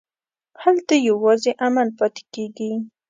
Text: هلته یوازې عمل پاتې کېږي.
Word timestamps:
هلته 0.63 0.93
یوازې 1.09 1.51
عمل 1.65 1.87
پاتې 1.97 2.23
کېږي. 2.33 2.71